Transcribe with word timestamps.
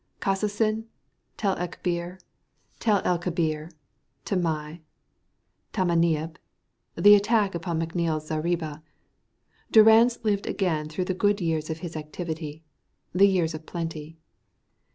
Kassassin, 0.19 0.85
Tel 1.37 1.55
el 1.57 1.67
Kebir, 1.67 2.19
Tamai, 2.79 4.79
Tamanieb, 5.73 6.37
the 6.95 7.13
attack 7.13 7.53
upon 7.53 7.79
McNeil's 7.79 8.27
zareeba 8.29 8.81
Durrance 9.71 10.17
lived 10.23 10.47
again 10.47 10.89
through 10.89 11.05
the 11.05 11.13
good 11.13 11.39
years 11.39 11.69
of 11.69 11.81
his 11.81 11.95
activity, 11.95 12.63
the 13.13 13.27
years 13.27 13.53
of 13.53 13.67
plenty. 13.67 14.17